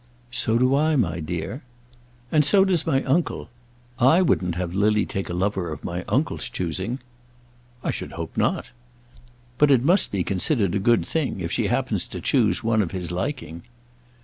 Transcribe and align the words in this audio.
"So 0.31 0.57
do 0.57 0.73
I, 0.75 0.95
my 0.95 1.19
dear." 1.19 1.61
"And 2.31 2.43
so 2.43 2.65
does 2.65 2.87
my 2.87 3.03
uncle. 3.03 3.49
I 3.99 4.23
wouldn't 4.23 4.55
have 4.55 4.73
Lily 4.73 5.05
take 5.05 5.29
a 5.29 5.33
lover 5.35 5.71
of 5.71 5.83
my 5.83 6.03
uncle's 6.09 6.49
choosing." 6.49 6.97
"I 7.83 7.91
should 7.91 8.13
hope 8.13 8.35
not." 8.35 8.71
"But 9.59 9.69
it 9.69 9.83
must 9.83 10.11
be 10.11 10.23
considered 10.23 10.73
a 10.73 10.79
good 10.79 11.05
thing 11.05 11.39
if 11.39 11.51
she 11.51 11.67
happens 11.67 12.07
to 12.07 12.19
choose 12.19 12.63
one 12.63 12.81
of 12.81 12.89
his 12.93 13.11
liking." 13.11 13.61